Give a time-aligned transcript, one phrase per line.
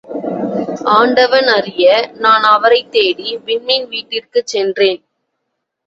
[0.91, 2.11] ஆண்டவன் அறிய
[2.13, 5.01] நான் அவரைத் தேடி, விண்மீன் வீட்டிற்குச் சென்றேன்.